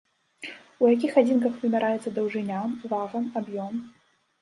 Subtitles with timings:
[0.85, 2.65] У якіх адзінках вымяраецца даўжыня,
[2.97, 3.73] вага, аб'ём?